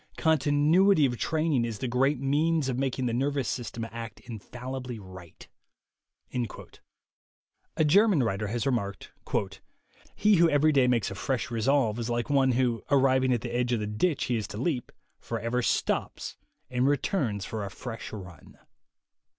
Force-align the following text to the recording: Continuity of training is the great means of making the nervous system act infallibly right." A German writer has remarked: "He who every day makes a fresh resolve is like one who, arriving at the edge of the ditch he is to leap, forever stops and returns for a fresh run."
Continuity 0.17 1.05
of 1.05 1.15
training 1.19 1.63
is 1.63 1.77
the 1.77 1.87
great 1.87 2.19
means 2.19 2.69
of 2.69 2.79
making 2.79 3.05
the 3.05 3.13
nervous 3.13 3.47
system 3.47 3.85
act 3.91 4.19
infallibly 4.21 4.97
right." 4.97 5.47
A 7.77 7.85
German 7.85 8.23
writer 8.23 8.47
has 8.47 8.65
remarked: 8.65 9.11
"He 10.15 10.37
who 10.37 10.49
every 10.49 10.71
day 10.71 10.87
makes 10.87 11.11
a 11.11 11.13
fresh 11.13 11.51
resolve 11.51 11.99
is 11.99 12.09
like 12.09 12.31
one 12.31 12.53
who, 12.53 12.81
arriving 12.89 13.31
at 13.31 13.41
the 13.41 13.55
edge 13.55 13.73
of 13.73 13.79
the 13.79 13.85
ditch 13.85 14.23
he 14.23 14.35
is 14.37 14.47
to 14.47 14.57
leap, 14.57 14.91
forever 15.19 15.61
stops 15.61 16.35
and 16.71 16.87
returns 16.87 17.45
for 17.45 17.63
a 17.63 17.69
fresh 17.69 18.11
run." 18.11 18.57